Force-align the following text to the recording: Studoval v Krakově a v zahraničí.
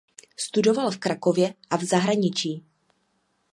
Studoval 0.37 0.91
v 0.91 0.97
Krakově 0.97 1.53
a 1.69 1.75
v 1.77 1.83
zahraničí. 1.83 2.65